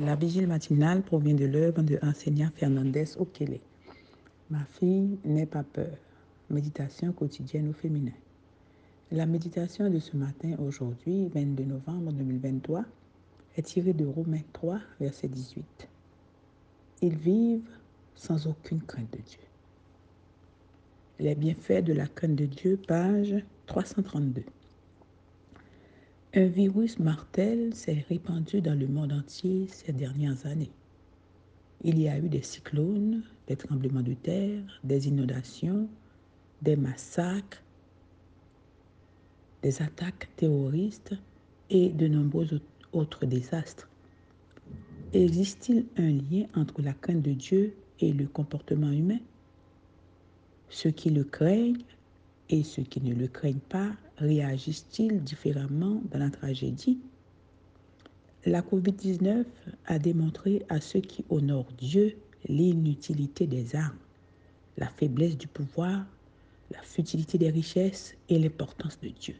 [0.00, 3.60] La vigile matinale provient de l'œuvre de enseignant Fernandez Okele.
[4.50, 5.96] Ma fille, n'aie pas peur.
[6.50, 8.12] Méditation quotidienne au féminin.
[9.12, 12.84] La méditation de ce matin, aujourd'hui, 22 novembre 2023,
[13.56, 15.88] est tirée de Romains 3, verset 18.
[17.02, 17.70] Ils vivent
[18.16, 19.40] sans aucune crainte de Dieu.
[21.20, 24.42] Les bienfaits de la crainte de Dieu, page 332.
[26.36, 30.72] Un virus mortel s'est répandu dans le monde entier ces dernières années.
[31.84, 35.88] Il y a eu des cyclones, des tremblements de terre, des inondations,
[36.60, 37.62] des massacres,
[39.62, 41.14] des attaques terroristes
[41.70, 42.60] et de nombreux
[42.92, 43.88] autres désastres.
[45.12, 49.20] Existe-t-il un lien entre la crainte de Dieu et le comportement humain?
[50.68, 51.84] Ceux qui le craignent
[52.54, 57.00] et ceux qui ne le craignent pas réagissent-ils différemment dans la tragédie?
[58.44, 59.44] La COVID-19
[59.86, 62.16] a démontré à ceux qui honorent Dieu
[62.48, 63.98] l'inutilité des armes,
[64.76, 66.06] la faiblesse du pouvoir,
[66.70, 69.34] la futilité des richesses et l'importance de Dieu.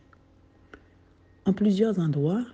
[1.44, 2.44] En plusieurs endroits,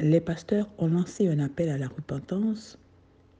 [0.00, 2.76] les pasteurs ont lancé un appel à la repentance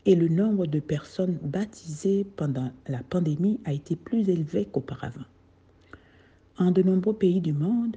[0.06, 5.24] et le nombre de personnes baptisées pendant la pandémie a été plus élevé qu'auparavant.
[6.56, 7.96] En de nombreux pays du monde,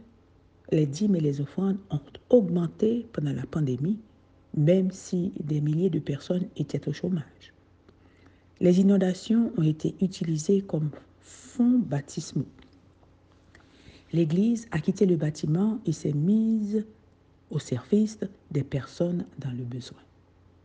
[0.71, 3.99] les dîmes et les offrandes ont augmenté pendant la pandémie,
[4.55, 7.53] même si des milliers de personnes étaient au chômage.
[8.59, 10.89] Les inondations ont été utilisées comme
[11.21, 12.47] fonds baptismaux.
[14.11, 16.83] L'Église a quitté le bâtiment et s'est mise
[17.51, 19.99] au service des personnes dans le besoin.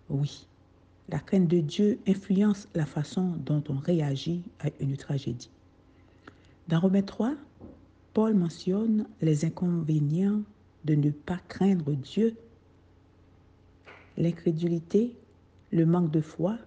[0.08, 0.46] Oui,
[1.10, 5.50] la crainte de Dieu influence la façon dont on réagit à une tragédie.
[6.68, 7.34] Dans Romains 3,
[8.14, 10.42] Paul mentionne les inconvénients
[10.84, 12.36] de ne pas craindre Dieu,
[14.18, 15.16] l'incrédulité,
[15.70, 16.58] le manque de foi,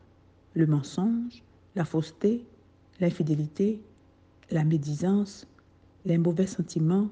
[0.56, 1.44] le mensonge,
[1.76, 2.44] la fausseté,
[3.00, 3.80] l'infidélité,
[4.50, 5.46] la médisance,
[6.06, 7.10] les mauvais sentiments,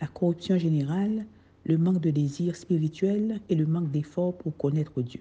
[0.00, 1.26] la corruption générale,
[1.64, 5.20] le manque de désir spirituel et le manque d'effort pour connaître Dieu.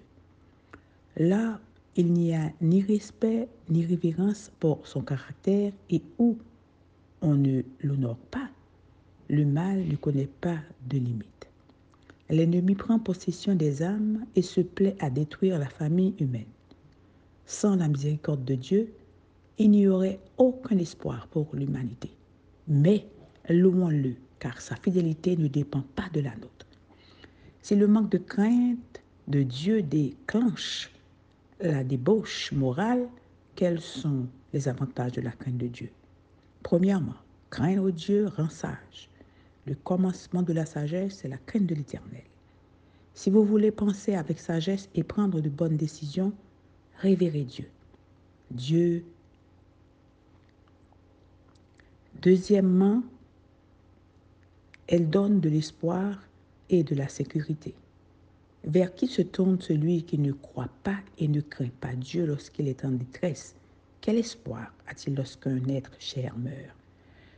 [1.17, 1.59] Là,
[1.95, 6.37] il n'y a ni respect ni révérence pour son caractère et où
[7.23, 8.49] on ne l'honore pas,
[9.29, 10.57] le mal ne connaît pas
[10.87, 11.47] de limite.
[12.29, 16.45] L'ennemi prend possession des âmes et se plaît à détruire la famille humaine.
[17.45, 18.93] Sans la miséricorde de Dieu,
[19.57, 22.11] il n'y aurait aucun espoir pour l'humanité.
[22.67, 23.07] Mais
[23.49, 26.67] louons-le, car sa fidélité ne dépend pas de la nôtre.
[27.61, 30.91] Si le manque de crainte de Dieu déclenche
[31.61, 33.07] la débauche morale,
[33.55, 35.89] quels sont les avantages de la crainte de Dieu?
[36.63, 37.15] Premièrement,
[37.49, 39.09] craindre Dieu rend sage.
[39.65, 42.23] Le commencement de la sagesse, c'est la crainte de l'Éternel.
[43.13, 46.33] Si vous voulez penser avec sagesse et prendre de bonnes décisions,
[46.97, 47.69] révérez Dieu.
[48.49, 49.05] Dieu.
[52.21, 53.03] Deuxièmement,
[54.87, 56.23] elle donne de l'espoir
[56.69, 57.75] et de la sécurité.
[58.63, 62.67] Vers qui se tourne celui qui ne croit pas et ne craint pas Dieu lorsqu'il
[62.67, 63.55] est en détresse?
[64.03, 66.75] Quel espoir a-t-il lorsqu'un être cher meurt?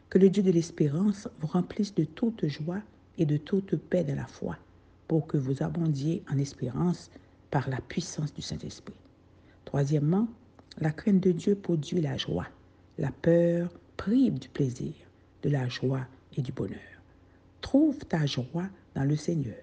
[0.09, 2.81] Que le Dieu de l'espérance vous remplisse de toute joie
[3.19, 4.57] et de toute paix de la foi,
[5.07, 7.11] pour que vous abondiez en espérance
[7.51, 8.95] par la puissance du Saint-Esprit.
[9.65, 10.27] Troisièmement,
[10.79, 12.47] la crainte de Dieu produit la joie.
[12.97, 14.95] La peur prive du plaisir,
[15.43, 16.79] de la joie et du bonheur.
[17.61, 19.61] Trouve ta joie dans le Seigneur.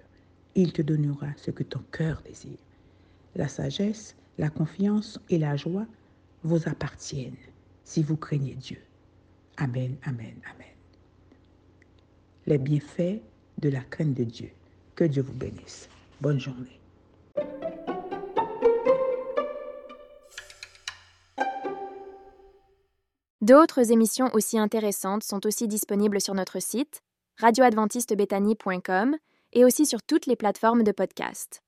[0.54, 2.62] Il te donnera ce que ton cœur désire.
[3.34, 5.88] La sagesse, la confiance et la joie
[6.42, 7.36] vous appartiennent
[7.84, 8.78] si vous craignez Dieu.
[9.56, 10.66] Amen, amen, amen.
[12.46, 13.20] Les bienfaits
[13.58, 14.50] de la crainte de Dieu.
[14.94, 15.88] Que Dieu vous bénisse.
[16.20, 16.80] Bonne journée.
[23.40, 27.02] D'autres émissions aussi intéressantes sont aussi disponibles sur notre site
[27.40, 29.16] radioadventistebethany.com
[29.52, 31.62] et aussi sur toutes les plateformes de podcast.